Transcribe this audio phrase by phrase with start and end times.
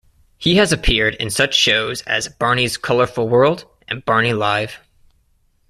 [0.39, 4.79] He has appeared in such shows as Barney's Colorful World and Barney Live!